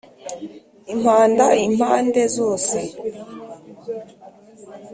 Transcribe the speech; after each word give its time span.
Impanda 0.93 1.45
impande 1.67 2.21
zose 2.37 2.79